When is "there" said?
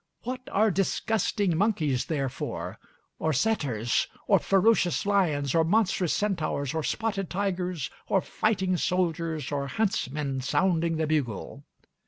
2.05-2.27